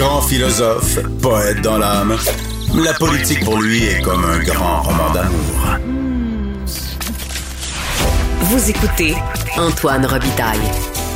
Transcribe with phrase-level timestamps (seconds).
[0.00, 2.16] Grand philosophe, poète dans l'âme,
[2.82, 5.76] la politique pour lui est comme un grand roman d'amour.
[8.44, 9.14] Vous écoutez
[9.58, 10.58] Antoine Robitaille.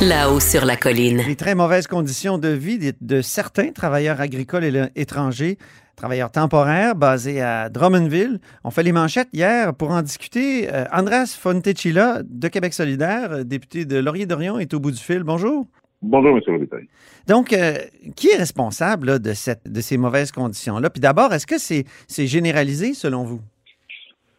[0.01, 1.23] Là-haut sur la colline.
[1.27, 5.57] Les très mauvaises conditions de vie de, de certains travailleurs agricoles et étrangers,
[5.95, 8.39] travailleurs temporaires basés à Drummondville.
[8.63, 10.71] On fait les manchettes hier pour en discuter.
[10.71, 15.23] Euh, Andras Fontecilla de Québec solidaire, député de Laurier-Dorion, est au bout du fil.
[15.23, 15.65] Bonjour.
[16.01, 16.41] Bonjour, M.
[16.47, 16.87] Robitaille.
[17.27, 17.75] Donc, euh,
[18.15, 20.89] qui est responsable là, de, cette, de ces mauvaises conditions-là?
[20.89, 23.41] Puis d'abord, est-ce que c'est c'est généralisé selon vous?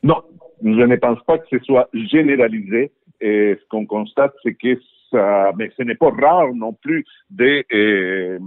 [0.02, 0.22] Non,
[0.62, 2.92] je ne pense pas que ce soit généralisé.
[3.20, 4.78] Et ce qu'on constate, c'est que
[5.12, 8.38] mais ce n'est pas rare non plus de, euh,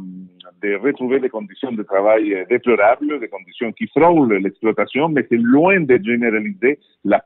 [0.84, 5.80] retrouver des conditions de travail euh, déplorables, des conditions qui frôlent l'exploitation, mais c'est loin
[5.80, 6.80] de généraliser.
[7.06, 7.24] La,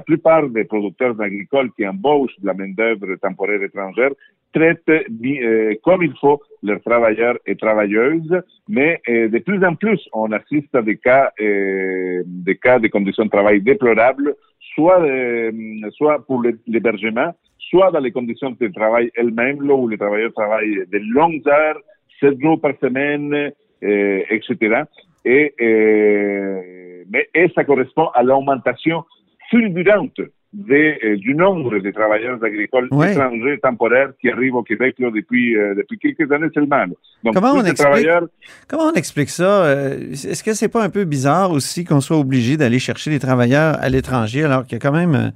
[0.00, 4.10] plupart des producteurs agricoles qui embauchent de la main-d'œuvre temporaire étrangère
[4.52, 8.34] traitent euh, comme il faut leurs travailleurs et travailleuses,
[8.68, 14.34] mais de plus en plus, on assiste à des cas de conditions de travail déplorables,
[14.78, 15.50] soit, euh,
[15.90, 17.34] soit pour l'hébergement,
[17.68, 21.80] soit dans les conditions de travail elles-mêmes, là où les travailleurs travaillent de longues heures,
[22.20, 23.50] sept jours par semaine,
[23.82, 24.82] euh, etc.
[25.24, 29.02] Et, euh, mais, et ça correspond à l'augmentation
[29.50, 30.20] fulgurante
[30.56, 33.12] euh, du nombre de travailleurs agricoles Ouais.
[33.12, 36.84] étrangers temporaires qui arrivent au Québec là, depuis, euh, depuis quelques années seulement.
[37.22, 38.26] Donc, Comment on explique- travailleurs
[38.66, 39.64] Comment on explique ça?
[39.66, 43.18] Euh, Est-ce que c'est pas un peu bizarre aussi qu'on soit obligé d'aller chercher des
[43.18, 45.32] travailleurs à l'étranger alors qu'il y a quand même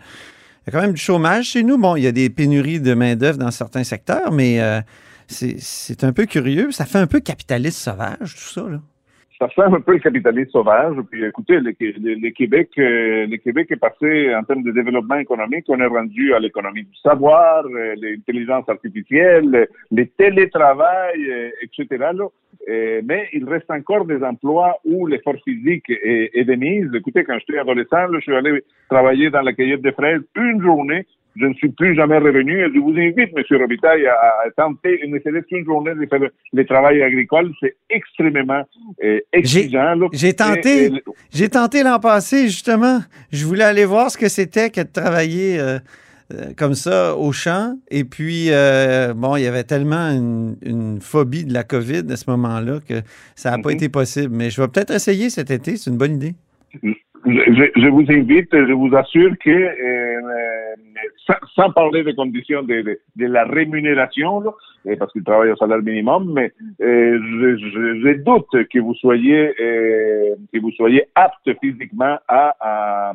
[0.66, 1.76] il y a quand même du chômage chez nous?
[1.76, 4.80] Bon, il y a des pénuries de main-d'œuvre dans certains secteurs, mais euh,
[5.26, 6.70] c'est c'est un peu curieux.
[6.70, 8.62] Ça fait un peu capitaliste sauvage, tout ça.
[8.70, 8.80] Là.
[9.42, 10.94] Ça fait un peu le capitalisme sauvage.
[11.10, 11.72] Puis écoutez, le,
[12.30, 16.38] Québec, euh, le Québec est passé en termes de développement économique, on est rendu à
[16.38, 22.04] l'économie du savoir, euh, l'intelligence artificielle, le télétravail, euh, etc.
[23.04, 26.88] mais il reste encore des emplois où l'effort physique est, est mise.
[26.94, 30.62] Écoutez, quand j'étais adolescent, là, je suis allé travailler dans la cueillette de fraises une
[30.62, 31.04] journée.
[31.34, 33.58] Je ne suis plus jamais revenu et je vous invite, M.
[33.60, 36.20] Robitaille, à, à tenter, ne serait-ce qu'une journée de faire
[36.52, 37.50] le, travail agricole.
[37.60, 38.62] C'est extrêmement
[39.02, 39.94] euh, exigeant.
[40.12, 40.90] J'ai tenté,
[41.32, 42.98] j'ai tenté l'an passé, justement.
[43.32, 45.78] Je voulais aller voir ce que c'était que de travailler euh,
[46.34, 47.76] euh, comme ça au champ.
[47.90, 52.16] Et puis, euh, bon, il y avait tellement une, une phobie de la COVID à
[52.16, 52.96] ce moment-là que
[53.36, 53.76] ça n'a pas Mhm.
[53.76, 54.34] été possible.
[54.36, 56.34] Mais je vais peut-être essayer cet été, c'est une bonne idée.
[56.82, 56.90] je,
[57.26, 60.20] je- je vous invite, je vous assure que, euh,
[61.54, 64.42] sans, parler des conditions de, la rémunération,
[64.86, 67.18] euh, parce qu'il travaille au salaire minimum, mais euh,
[68.02, 73.12] je, doute que vous soyez euh, que vous soyez apte physiquement à,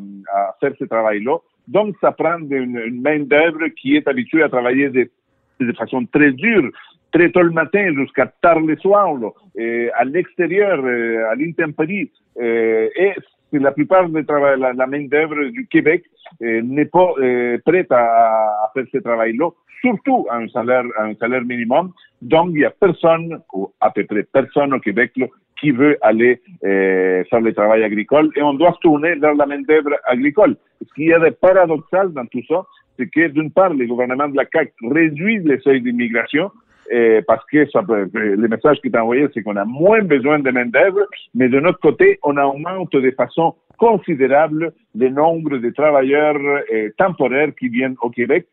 [0.59, 1.37] faire ce travail-là.
[1.67, 6.69] Donc, ça prend une, main d'œuvre qui est habituée à travailler de, façon très dure,
[7.11, 9.15] très tôt le matin jusqu'à tard le soir,
[9.55, 12.11] et à l'extérieur, euh, à l'intempérie.
[12.39, 13.13] Et
[13.53, 16.03] la plupart des trava- la, la main-d'œuvre du Québec
[16.41, 19.49] euh, n'est pas euh, prête à, faire ce travail-là,
[19.81, 21.91] surtout un salaire, un salaire minimum.
[22.21, 25.13] Donc, il y a personne, ou à peu près personne au Québec,
[25.59, 29.45] qui veut aller euh, faire le travail agricole et on doit se tourner vers la
[29.45, 30.55] main-d'œuvre agricole.
[30.81, 32.63] Ce qui est paradoxal dans tout ça,
[32.97, 36.51] c'est que d'une part, le gouvernement de la CAQ réduit les seuils d'immigration,
[36.93, 40.39] euh, parce que ça peut- le message qui est envoyé, c'est qu'on a moins besoin
[40.39, 41.01] de main-d'œuvre,
[41.35, 46.35] mais de notre côté, on augmente de façon considérable le nombre de travailleurs
[46.73, 48.47] euh, temporaires qui viennent au Québec.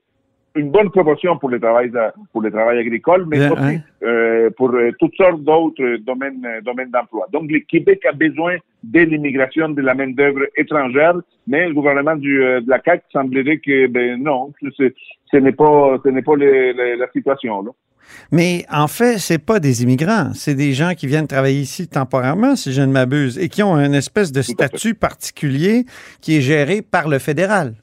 [0.56, 3.80] Une bonne proportion pour le travail, de- pour le travail agricole, mais aussi hein.
[4.04, 7.26] euh, pour euh, toutes sortes d'autres domaines, domaines d'emploi.
[7.32, 11.14] Donc, le Québec a besoin de l'immigration de la main-d'œuvre étrangère,
[11.48, 16.08] mais le gouvernement du, de la CAQ semblerait que, ben non, ce n'est pas, ce
[16.10, 17.70] n'est pas le- le- la situation, là.
[18.32, 22.56] Mais en fait, c'est pas des immigrants, c'est des gens qui viennent travailler ici temporairement,
[22.56, 25.84] si je ne m'abuse, et qui ont une espèce de statut particulier
[26.20, 27.74] qui est géré par le fédéral.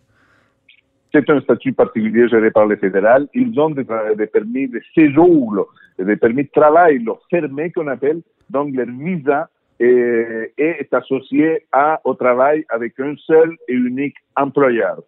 [1.13, 3.27] C'est un statut particulier géré par le fédéral.
[3.33, 3.85] Ils ont des,
[4.17, 5.63] des permis de séjour, là,
[5.99, 8.21] des permis de travail là, fermés qu'on appelle.
[8.49, 15.01] Donc, leur visa est, est associé à, au travail avec un seul et unique employeur.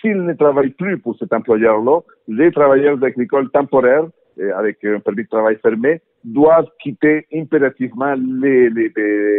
[0.00, 4.06] S'ils ne travaillent plus pour cet employeur-là, les travailleurs agricoles temporaires
[4.56, 8.92] avec un permis de travail fermé doivent quitter impérativement les, les,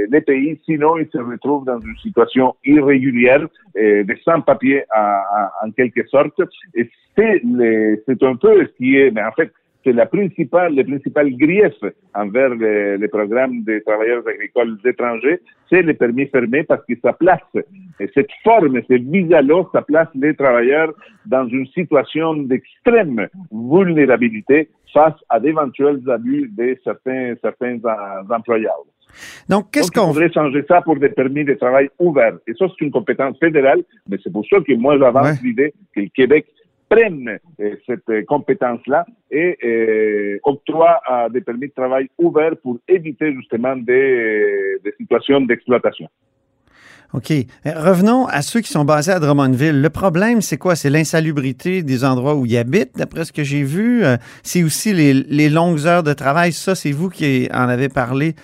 [0.09, 3.45] les, pays, sinon ils se retrouvent dans une situation irrégulière,
[3.77, 6.39] euh, de sans-papiers en quelque sorte.
[6.75, 9.51] Et c'est un peu ce qui est, mais en fait,
[9.87, 11.73] c'est la principale, le principal grief
[12.13, 15.39] envers les, les, programmes des travailleurs agricoles étrangers,
[15.69, 17.39] c'est le permis fermé parce que ça place,
[17.99, 20.93] et cette forme, ce visa-là, ça place les travailleurs
[21.25, 27.77] dans une situation d'extrême vulnérabilité face à d'éventuels abus de certains, certains
[28.29, 28.85] employeurs.
[29.47, 32.37] Donc, qu'est-ce qu'on voudrait changer ça pour des permis de travail ouverts.
[32.45, 36.01] Et ça, c'est une compétence fédérale, mais c'est pour ça que moi, j'avance l'idée que
[36.01, 36.45] le Québec
[36.89, 41.01] prenne euh, cette euh, compétence-là et euh, octroie
[41.31, 46.07] des permis de travail ouverts pour éviter justement des, des situations d'exploitation.
[47.13, 47.31] OK.
[47.65, 49.81] Revenons à ceux qui sont basés à Drummondville.
[49.81, 50.75] Le problème, c'est quoi?
[50.75, 54.03] C'est l'insalubrité des endroits où ils habitent, d'après ce que j'ai vu.
[54.43, 56.51] C'est aussi les, longues heures de travail.
[56.51, 58.35] Ça, c'est vous qui en avez parlé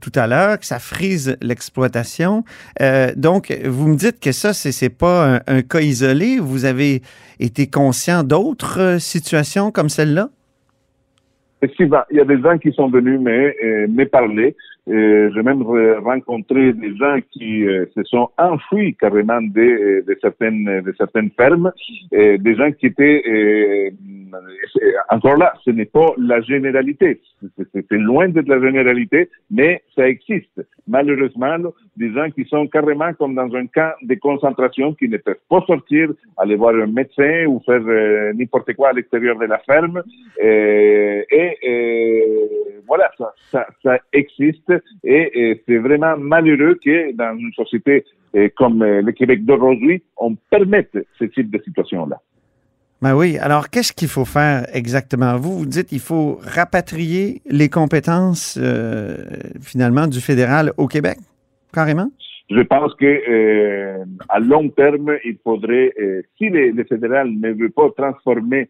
[0.00, 2.44] tout à l'heure, que ça frise l'exploitation.
[2.80, 6.38] Euh, donc, vous me dites que ça, c'est pas un, cas isolé.
[6.38, 7.02] Vous avez
[7.38, 10.28] été conscient d'autres euh, situations comme celle-là?
[11.62, 14.56] Effectivement, il y a des gens qui sont venus me, euh, me parler.
[14.88, 20.80] Euh, J'ai même rencontré des gens qui euh, se sont enfouis carrément de, de, certaines,
[20.80, 21.72] de certaines fermes,
[22.12, 23.92] des gens qui étaient
[25.10, 27.20] encore là, ce n'est pas la généralité.
[27.72, 30.60] C'est loin d'être la généralité, mais ça existe.
[30.86, 31.56] Malheureusement,
[31.96, 35.62] des gens qui sont carrément comme dans un camp de concentration, qui ne peuvent pas
[35.66, 40.02] sortir, aller voir un médecin ou faire euh, n'importe quoi à l'extérieur de la ferme.
[40.42, 42.24] Euh, et, et,
[42.90, 44.72] voilà, ça, ça, ça existe
[45.04, 48.04] et, et c'est vraiment malheureux que dans une société
[48.34, 52.20] euh, comme le Québec d'aujourd'hui, on permette ce type de situation-là.
[53.02, 53.38] Ben oui.
[53.38, 55.36] Alors, qu'est-ce qu'il faut faire exactement?
[55.38, 59.16] Vous, vous dites qu'il faut rapatrier les compétences, euh,
[59.62, 61.16] finalement, du fédéral au Québec,
[61.72, 62.10] carrément?
[62.50, 67.70] Je pense que euh, à long terme, il faudrait, euh, si le, fédéral ne veut
[67.70, 68.68] pas transformer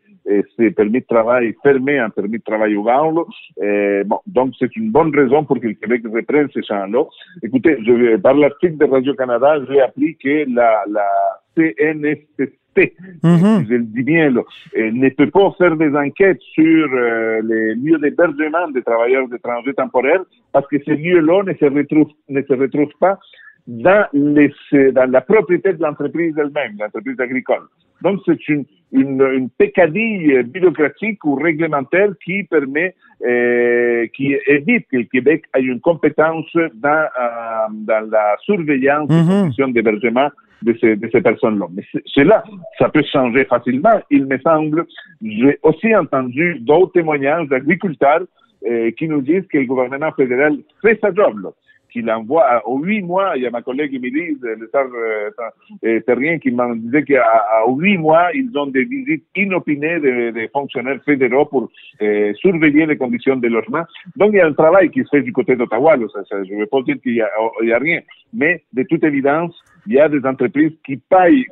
[0.56, 5.14] ses permis de travail fermés en permis de travail ouvert, bon, donc c'est une bonne
[5.14, 7.04] raison pour que le Québec reprenne ces champs-là.
[7.42, 11.08] Écoutez, je, par l'article de Radio-Canada, j'ai appris que la, la
[11.56, 13.66] CNSC Mm-hmm.
[13.68, 14.42] je le dis bien, là,
[14.76, 20.22] ne peut pas faire des enquêtes sur euh, les lieux d'hébergement des travailleurs étrangers temporaires
[20.52, 23.18] parce que ces lieux-là ne se retrouvent, ne se retrouvent pas
[23.66, 24.52] dans, les,
[24.92, 27.62] dans la propriété de l'entreprise elle-même, l'entreprise agricole.
[28.02, 32.94] Donc, c'est une, une, une, pécadille bureaucratique ou réglementaire qui permet,
[33.26, 39.14] euh, qui évite que le Québec ait une compétence dans, euh, dans la surveillance des
[39.14, 39.42] mm-hmm.
[39.42, 40.28] conditions d'hébergement
[40.62, 41.66] de ces, de ces personnes-là.
[41.72, 42.42] Mais cela,
[42.78, 44.00] ça peut changer facilement.
[44.10, 44.86] Il me semble,
[45.22, 48.22] j'ai aussi entendu d'autres témoignages d'agriculteurs
[48.66, 51.38] euh, qui nous disent que le gouvernement fédéral fait sa job.
[51.42, 51.50] Là
[51.90, 54.70] qu'il envoie aux huit mois, il y a ma collègue Émilie le
[55.84, 57.24] euh, Terrien qui m'en disait qu'à
[57.68, 61.70] huit mois, ils ont des visites inopinées des fonctionnaires fédéraux pour
[62.02, 63.84] euh, surveiller les conditions de logement.
[64.16, 65.96] Donc, il y a un travail qui se fait du côté d'Ottawa.
[65.96, 68.00] Je ne veux pas dire qu'il n'y a, a, rien,
[68.32, 69.54] mais de toute évidence,
[69.86, 71.00] il y a des entreprises qui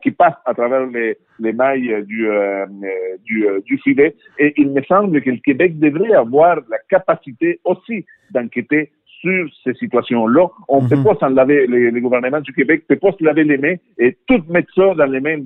[0.02, 4.14] qui passent à travers les, les mailles euh, euh, du filet.
[4.38, 8.90] Et il me semble que le Québec devrait avoir la capacité aussi d'enquêter
[9.20, 10.46] sur ces situations-là.
[10.68, 11.04] On ne peut mhm.
[11.04, 14.16] pas s'en laver, les, gouvernements du Québec ne peut pas se laver les mains et
[14.26, 15.38] tout mettre ça dans les mains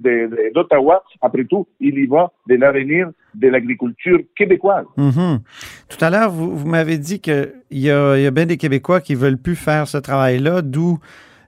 [0.54, 1.02] d'Ottawa.
[1.20, 4.84] Après tout, il y va de l'avenir de l'agriculture québécoise.
[4.96, 5.40] Mhm.
[5.88, 9.00] Tout à l'heure, vous, vous m'avez dit qu'il y a, y a bien des Québécois
[9.00, 10.98] qui veulent plus faire ce travail-là, d'où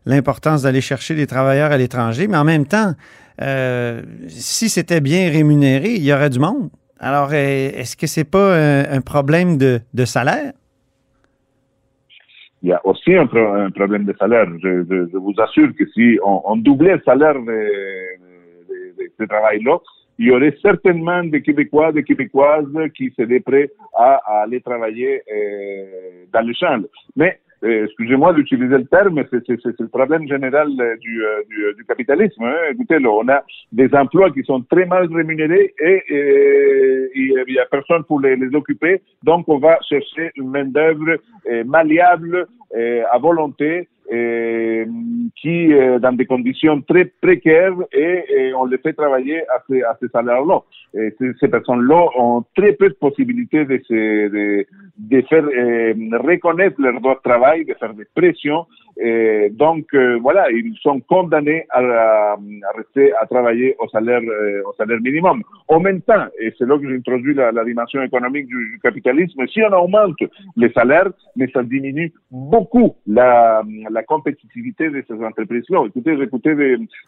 [0.06, 2.26] l'importance d'aller chercher des travailleurs à l'étranger.
[2.26, 2.92] Mais en même temps,
[3.42, 6.70] euh, si c'était bien rémunéré, il y aurait du monde.
[6.98, 10.52] Alors, est-ce que c'est pas un, un problème de, de salaire?
[12.64, 14.46] Il y a aussi un, problème de salaire.
[14.62, 17.68] Je, vous assure que si on, doublait le salaire de,
[19.18, 19.76] ce travail-là,
[20.18, 22.64] il y aurait certainement des Québécois, des Québécoises
[22.96, 26.80] qui seraient prêts à, aller travailler euh, dans le champ.
[27.14, 32.44] Mais excusez-moi d'utiliser le terme, c'est le problème général euh, du, euh, du, capitalisme.
[32.44, 32.54] Hein.
[32.72, 33.42] Écoutez, on a
[33.72, 36.02] des emplois qui sont très mal rémunérés et,
[37.16, 39.00] il n'y a personne pour les, les, occuper.
[39.22, 41.16] Donc, on va chercher une main-d'œuvre
[41.64, 42.46] malléable
[43.10, 44.73] à volonté euh,
[45.36, 49.96] qui, euh, dans des conditions très précaires, et, on les fait travailler à ces, à
[50.00, 50.60] ces salaires-là.
[51.40, 54.64] Ces, personnes-là ont très peu de possibilités de, se,
[54.98, 60.18] de faire euh, reconnaître leur droit de travail, de faire des pressions Et donc euh,
[60.22, 62.36] voilà, ils sont condamnés à, à,
[62.76, 65.42] rester à travailler au salaire euh, au salaire minimum.
[65.68, 69.44] En même temps, et c'est là que j'introduis la, la, dimension économique du, du, capitalisme,
[69.48, 70.16] si on augmente
[70.56, 75.84] les salaires, mais ça diminue beaucoup la, la compétitivité de ces entreprises-là.
[75.86, 76.16] Écoutez,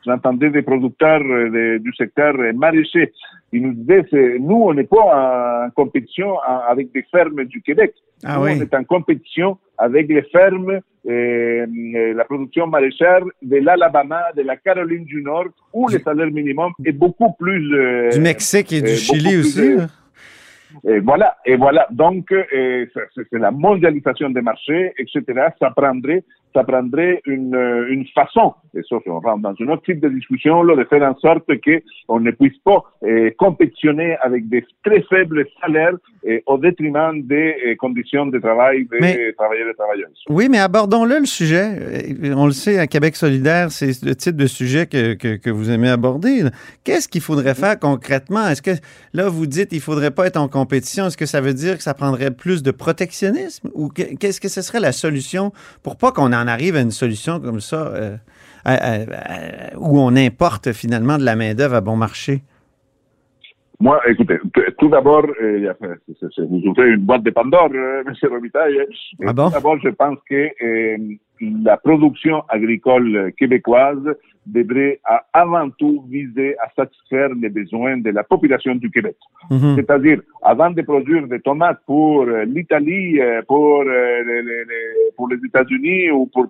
[0.05, 3.13] j'entendais des producteurs de, du secteur maraîcher.
[3.53, 7.95] Ils nous disaient, nous, on n'est pas en compétition avec des fermes du Québec.
[8.25, 8.53] Ah nous, oui.
[8.59, 11.67] on est en compétition avec les fermes, euh,
[12.15, 16.93] la production maraîchère de l'Alabama, de la Caroline du Nord, où le salaire minimum est
[16.93, 17.75] beaucoup plus...
[17.75, 19.61] Euh, du Mexique et du euh, Chili aussi.
[19.61, 19.79] plus.
[20.85, 21.87] Et voilà, et voilà.
[21.91, 25.49] Donc, euh, c'est la mondialisation des marchés, etc.
[25.59, 29.83] Ça prendrait, ça prendrait une, euh, une façon, et ça, on rentre dans un autre
[29.83, 34.17] type de discussion, là, de faire en sorte que on ne puisse pas euh, compétitionner
[34.23, 35.95] avec des très faibles salaires
[36.29, 40.23] euh, au détriment des euh, conditions de travail des Mais- travailleurs et travailleuses.
[40.29, 41.69] Oui, mais abordons-le le sujet.
[41.79, 45.51] Euh, On le sait, à Québec solidaire, c'est le type de sujet que, que, que
[45.51, 46.45] vous aimez aborder.
[46.85, 48.49] Qu'est-ce qu'il faudrait faire concrètement?
[48.49, 48.73] Est-ce que
[49.13, 51.07] là, vous dites il faudrait pas être en compétition?
[51.07, 53.71] Est-ce que ça veut dire que ça prendrait plus de protectionnisme?
[53.75, 55.53] Ou que- qu'est-ce que ce serait la solution
[55.83, 58.17] pour pas qu'on en arrive à une solution comme ça euh,
[58.65, 62.43] à- à- à- où on importe finalement de la main-d'œuvre à bon marché?
[63.79, 64.39] Moi, écoutez,
[64.79, 65.73] tout d'abord, euh,
[66.39, 68.79] vous ouvrez une boîte de Pandore, euh, Monsieur Robitaille.
[69.27, 69.47] Ah bon?
[69.49, 70.97] Tout d'abord, je pense que euh,
[71.41, 74.17] la production agricole québécoise
[74.47, 75.01] devrait
[75.33, 79.17] avant tout viser à satisfaire les besoins de la population du Québec.
[79.51, 79.75] Mhm.
[79.77, 85.13] C'est-à-dire, avant de produire des tomates pour euh, l'Italie, euh, pour, euh, les, les- les-
[85.17, 86.47] pour les États-Unis ou pour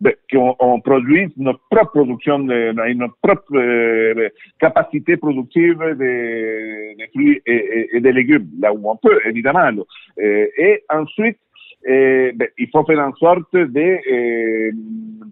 [0.00, 4.28] ben, qu'on on produise notre propre production, notre propre euh,
[4.58, 9.70] capacité productive des, des fruits et, et- et des légumes, là où on peut, évidemment.
[9.70, 9.82] là.
[10.18, 11.38] Et ensuite,
[11.86, 14.70] ben, il faut faire en sorte de,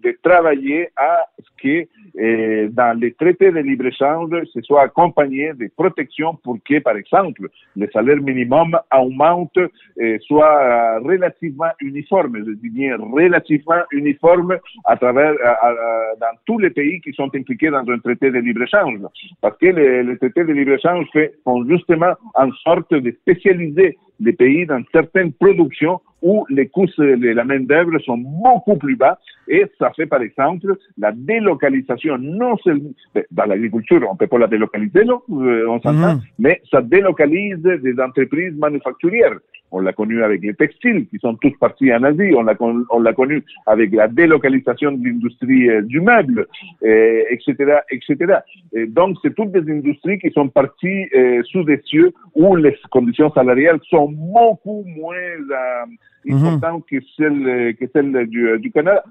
[0.03, 1.87] de travailler à ce que
[2.19, 7.47] euh, dans les traités de libre-échange, ce soit accompagné de protections pour que, par exemple,
[7.75, 14.95] le salaire minimum augmente, euh, soit euh, relativement uniforme, je dis bien relativement uniforme à
[14.97, 15.73] travers, à-
[16.19, 18.99] dans tous les pays qui sont impliqués dans un traité de libre-échange.
[19.41, 21.07] Parce que les, traités de libre-échange
[21.43, 27.29] font justement en sorte de spécialiser les pays dans certaines productions où les coûts de
[27.29, 32.89] la main-d'œuvre sont beaucoup plus bas et ça fait par exemple la délocalisation non seulement
[33.13, 36.21] ben, dans l'agriculture, on peut pas la délocaliser, non, Euh, on s'entend, Mhm.
[36.39, 39.37] mais ça délocalise des entreprises manufacturières.
[39.71, 42.31] On l'a connu avec les textiles qui sont tous partis en Asie.
[42.37, 46.47] On l'a con- on l'a connu avec la délocalisation de l'industrie euh, du meuble,
[46.83, 48.35] euh, etc., etc.
[48.73, 52.75] Et donc, c'est toutes des industries qui sont parties euh, sous des cieux où les
[52.91, 59.03] conditions salariales sont beaucoup moins euh, importantes que celles que celles du, du Canada.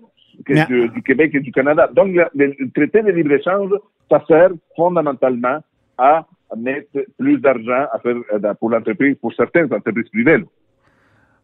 [0.45, 1.89] que Mais- du, du Québec et du Canada.
[1.95, 3.71] Donc, le, le traité de libre-échange,
[4.11, 5.59] ça sert fondamentalement
[5.99, 6.89] à mettre
[7.19, 10.45] plus d'argent à faire euh, pour l'entreprise, pour certaines entreprises privées.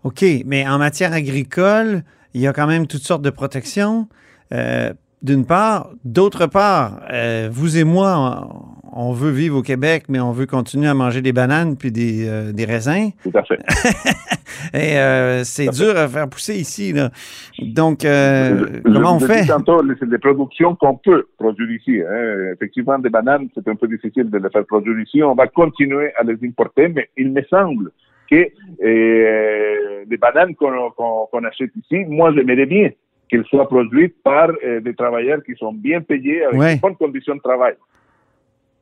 [0.05, 2.03] OK, mais en matière agricole,
[2.35, 4.09] il y a quand même toutes sortes de protections.
[4.53, 4.93] Euh,
[5.23, 5.91] D'une part.
[6.05, 8.49] D'autre part, euh, vous et moi,
[8.93, 12.27] on, veut vivre au Québec, mais on veut continuer à manger des bananes puis des,
[12.29, 13.11] euh, des raisins.
[13.23, 13.59] Tout à fait.
[14.75, 16.93] Et euh, c'est dur à faire pousser ici.
[16.93, 17.11] Là.
[17.59, 19.47] Donc, euh, Je- comment on fait?
[19.47, 22.01] tantôt, c'est des productions qu'on peut produire ici.
[22.01, 22.53] hein.
[22.55, 25.23] Effectivement, des bananes, c'est un peu difficile de les faire produire ici.
[25.23, 27.91] On va continuer à les importer, mais il me semble
[28.31, 28.47] que
[28.85, 32.91] euh, les bananes qu'on qu'on- qu'on achète ici, moi, j'aimerais bien
[33.33, 36.77] qu'elles soient produites par euh, des travailleurs qui sont bien payés avec Ouais.
[36.77, 37.75] de bonnes conditions de travail.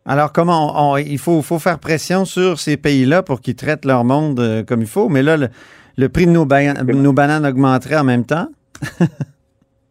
[0.04, 3.84] Alors, comment on- on- il faut, faut faire pression sur ces pays-là pour qu'ils traitent
[3.84, 5.08] leur monde euh, comme il faut.
[5.08, 5.48] Mais là, le,
[5.96, 8.48] le prix de nos, ba- nos bananes augmenterait en même temps?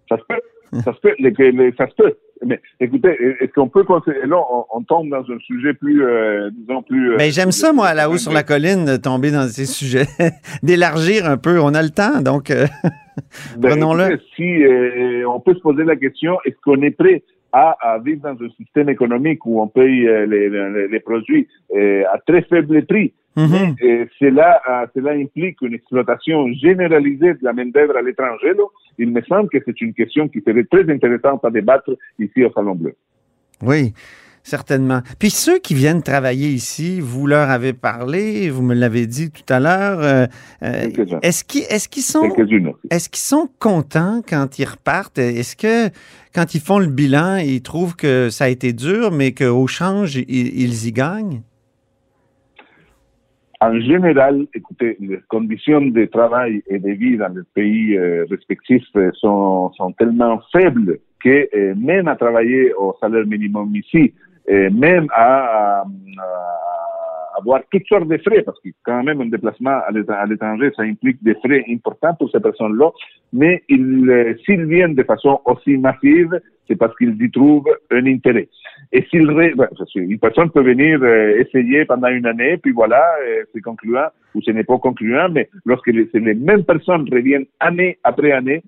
[0.09, 0.41] Ça se peut.
[0.83, 1.13] Ça se peut.
[1.19, 2.13] Les- les- ça se peut.
[2.45, 3.09] Mais écoutez,
[3.41, 7.09] est-ce qu'on peut considérer, là, on, on tombe dans un sujet plus, euh, disons, plus...
[7.11, 10.05] Mais Ben, j'aime ça, moi, là-haut sur la colline, de tomber dans ces sujets,
[10.63, 11.59] d'élargir un peu.
[11.59, 12.49] On a le temps, donc
[13.57, 14.05] Ben, prenons-le.
[14.05, 17.99] écoutez, Si euh, on peut se poser la question, est-ce qu'on est prêt à, à
[17.99, 22.19] vivre dans un système économique où on paye euh, les, les, les produits euh, à
[22.19, 23.13] très faible prix?
[23.35, 23.75] Mhm.
[23.81, 24.61] Et cela,
[24.93, 28.53] cela implique une exploitation généralisée de la main-d'œuvre à l'étranger.
[28.97, 32.51] Il me semble que c'est une question qui serait très intéressante à débattre ici au
[32.51, 32.95] Salon Bleu.
[33.61, 33.93] Oui,
[34.49, 35.01] certainement.
[35.19, 39.53] Puis ceux qui viennent travailler ici, vous leur avez parlé, vous me l'avez dit tout
[39.53, 39.99] à l'heure.
[40.01, 40.25] euh,
[40.63, 40.89] euh,
[41.21, 41.43] est-ce
[41.89, 42.87] qu'ils sont Quelques-unes aussi.
[42.89, 45.19] est-ce qu'ils sont contents quand ils repartent?
[45.19, 45.93] Est-ce que
[46.33, 50.15] quand ils font le bilan, ils trouvent que ça a été dur, mais qu'au change,
[50.15, 51.41] ils, ils y gagnent?
[53.61, 58.87] En général, écoutez, les conditions de travail et de vie dans les pays euh, respectifs
[59.15, 64.13] sont, sont tellement faibles que euh, même à travailler au salaire minimum ici,
[64.49, 65.85] euh, même à, à,
[67.39, 71.23] avoir toutes sortes de frais, parce que quand même un déplacement à l'étranger, ça implique
[71.23, 72.89] des frais importants pour ces personnes-là,
[73.33, 78.47] mais euh, s'ils viennent de façon aussi massive, c'est parce qu'ils y trouvent un intérêt.
[78.91, 79.29] Et s'ils,
[79.95, 84.41] une personne peut venir euh, essayer pendant une année, puis voilà, euh, c'est concluant, ou
[84.41, 88.61] ce n'est pas concluant, mais lorsque les mêmes personnes reviennent année après année,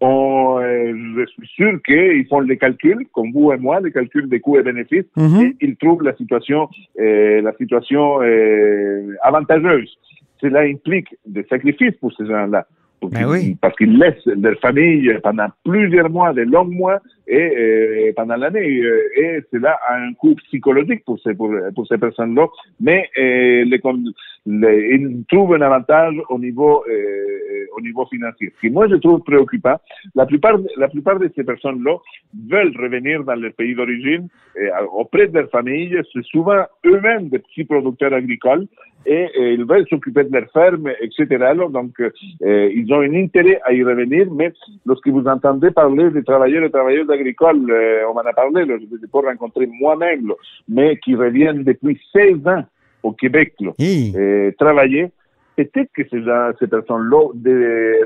[0.00, 4.28] on, euh, je suis sûr qu'ils font les calculs, comme vous et moi, les calculs
[4.28, 5.40] des coûts et bénéfices, Mhm.
[5.40, 6.68] et ils trouvent la situation,
[6.98, 9.98] euh, la situation euh, avantageuse.
[10.40, 12.66] Cela implique des sacrifices pour ces gens-là.
[13.00, 13.56] Pour Ben qu'ils- oui.
[13.60, 18.82] Parce qu'ils laissent leur famille pendant plusieurs mois, de longs mois, et euh, pendant l'année.
[19.16, 22.46] et cela a un coût psychologique pour ces, pour, pour ces personnes-là.
[22.80, 24.02] Mais euh, les, con-
[24.46, 28.52] les- ils trouvent un avantage au niveau, euh, au niveau financier.
[28.56, 29.76] Ce qui moi je trouve préoccupant,
[30.14, 31.96] la plupart, la plupart de ces personnes-là
[32.48, 34.28] veulent revenir dans leur pays d'origine
[34.92, 35.96] auprès de leur famille.
[36.12, 38.66] C'est souvent eux-mêmes des petits producteurs agricoles
[39.06, 41.44] et, euh, ils veulent s'occuper de leur ferme, etc.
[41.44, 44.52] Alors, donc, euh, ils ont un intérêt à y revenir, mais
[44.84, 48.76] lorsque vous entendez parler des travailleurs et travailleuses agricoles, euh, on m'en a parlé, là,
[48.78, 50.32] je ne les ai pas rencontrés moi-même,
[50.68, 52.64] mais qui reviennent depuis 16 ans
[53.02, 55.10] au Québec, là, euh, travailler,
[55.64, 57.28] peut-être que ces, personnes-là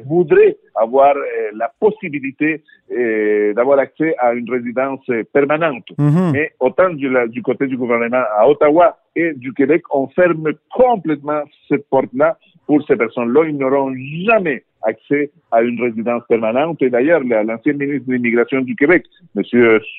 [0.07, 5.85] voudraient avoir euh, la possibilité euh, d'avoir accès à une résidence euh, permanente.
[5.99, 6.33] Mhm.
[6.33, 10.53] Mais autant du, la- du côté du gouvernement à Ottawa et du Québec, on ferme
[10.75, 13.45] complètement cette porte-là pour ces personnes-là.
[13.49, 13.93] Ils n'auront
[14.27, 16.81] jamais accès à une résidence permanente.
[16.83, 19.05] Et d'ailleurs, la- l'ancien ministre de l'Immigration du Québec,
[19.37, 19.43] M.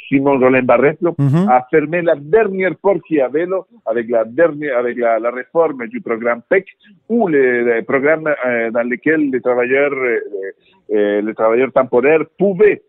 [0.07, 1.47] Simon Jolin Barrette, Mhm.
[1.49, 5.31] a fermé la dernière porte qu'il y avait là, avec la dernière, avec la, la
[5.31, 6.65] réforme du programme PEC,
[7.09, 10.19] ou les, les programmes euh, dans lesquels les travailleurs, euh,
[10.93, 12.81] euh, les travailleurs temporaires pouvaient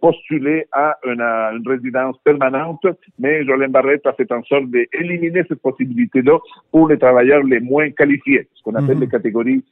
[0.00, 2.86] postuler à une, à une résidence permanente,
[3.18, 6.38] mais Jolin Barrette a fait en sorte d'éliminer cette possibilité-là
[6.70, 9.00] pour les travailleurs les moins qualifiés, ce qu'on appelle Mhm.
[9.02, 9.64] les catégories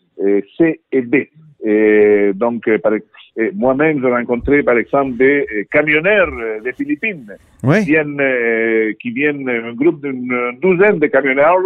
[0.57, 1.15] C et B.
[1.65, 2.79] Et donc, euh,
[3.55, 7.81] moi-même, j'ai rencontré, par exemple, des euh, camionneurs euh, des Philippines Oui.
[7.81, 11.59] qui viennent, euh, qui viennent, un groupe d'une douzaine de camionneurs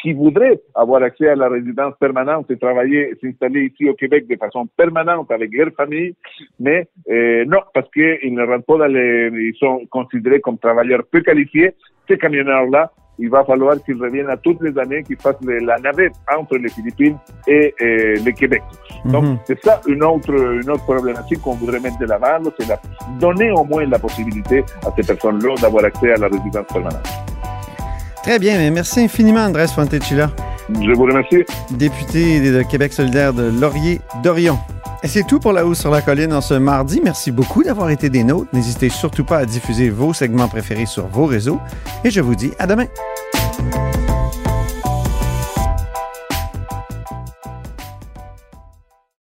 [0.00, 4.36] qui voudraient avoir accès à la résidence permanente et travailler, s'installer ici au Québec de
[4.36, 6.14] façon permanente avec leur famille,
[6.58, 11.02] mais euh, non, parce qu'ils ne rentrent pas dans les, ils sont considérés comme travailleurs
[11.10, 11.72] peu qualifiés.
[12.08, 16.12] Ces camionneurs-là, il va falloir qu'ils reviennent à toutes les années, qu'ils fassent la navette
[16.36, 18.62] entre les Philippines et euh, le Québec.
[19.04, 19.38] Donc, Mhm.
[19.46, 22.80] c'est ça une autre, une autre problématique qu'on voudrait mettre de l'avant, là, c'est la-
[23.20, 27.08] donner au moins la possibilité à ces personnes-là d'avoir accès à la résidence permanente.
[28.22, 28.70] Très bien.
[28.70, 30.28] Merci infiniment, Andrés Fontecilla,
[30.74, 31.44] Je vous remercie.
[31.70, 34.58] député de Québec solidaire de Laurier-Dorion.
[35.02, 37.00] Et c'est tout pour La Hausse sur la Colline en ce mardi.
[37.02, 38.50] Merci beaucoup d'avoir été des nôtres.
[38.52, 41.58] N'hésitez surtout pas à diffuser vos segments préférés sur vos réseaux.
[42.04, 42.86] Et je vous dis à demain.